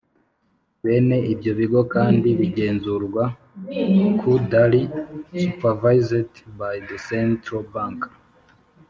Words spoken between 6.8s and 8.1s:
the Central Bank